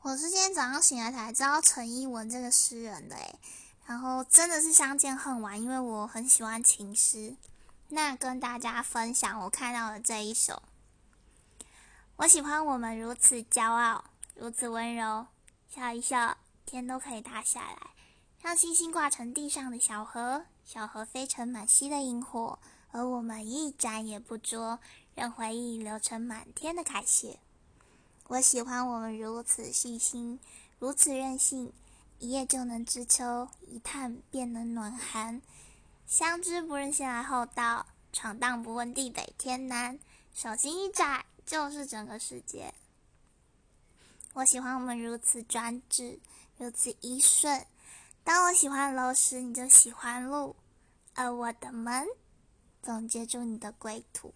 [0.00, 3.34] 我是今天早上醒来才知道陈一文这个诗人的诶，
[3.84, 7.34] 然后真的是相见恨晚，因为我很喜欢情诗。
[7.88, 10.62] 那跟大家分享我看到的这一首，
[12.14, 14.04] 我喜欢我们如此骄傲，
[14.36, 15.26] 如此温柔，
[15.68, 17.90] 笑一笑，天都可以塌下来，
[18.40, 22.60] 让星星挂成地上的小河，小河飞成满溪的萤火，
[22.92, 24.78] 而我们一盏也不捉，
[25.16, 27.40] 让回忆流成满天的感谢。
[28.28, 30.38] 我喜欢我们如此细心，
[30.78, 31.72] 如此任性，
[32.18, 35.40] 一夜就能知秋，一探便能暖寒。
[36.06, 39.98] 相知不认先来后到，闯荡不问地北天南，
[40.34, 42.74] 手心一窄就是整个世界。
[44.34, 46.20] 我喜欢我们如此专制，
[46.58, 47.64] 如此一瞬。
[48.24, 50.54] 当我喜欢楼时，你就喜欢路，
[51.14, 52.06] 而我的门
[52.82, 54.34] 总接住你的归途。